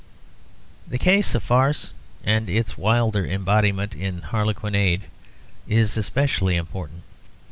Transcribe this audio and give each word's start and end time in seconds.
The 0.87 0.97
case 0.97 1.35
of 1.35 1.43
farce, 1.43 1.93
and 2.23 2.49
its 2.49 2.75
wilder 2.75 3.23
embodiment 3.23 3.93
in 3.93 4.21
harlequinade, 4.23 5.01
is 5.67 5.95
especially 5.95 6.55
important. 6.55 7.03